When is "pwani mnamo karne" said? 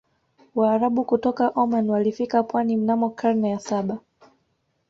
2.43-3.49